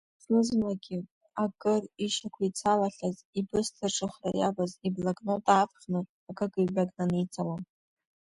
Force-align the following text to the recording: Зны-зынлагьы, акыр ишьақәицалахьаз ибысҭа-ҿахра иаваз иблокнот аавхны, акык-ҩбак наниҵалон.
Зны-зынлагьы, 0.21 0.97
акыр 1.43 1.83
ишьақәицалахьаз 2.05 3.17
ибысҭа-ҿахра 3.39 4.29
иаваз 4.39 4.71
иблокнот 4.87 5.45
аавхны, 5.55 5.99
акык-ҩбак 6.29 6.89
наниҵалон. 6.97 7.61